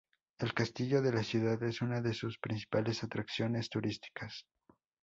El 0.39 0.55
castillo 0.55 1.03
de 1.03 1.13
la 1.13 1.21
ciudad 1.21 1.61
es 1.61 1.83
una 1.83 2.01
de 2.01 2.15
sus 2.15 2.39
principales 2.39 3.03
atracciones 3.03 3.69
turísticas. 3.69 4.47